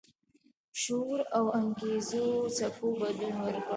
[0.81, 3.67] شعور او انګیزو څپو بدلون ورکړ.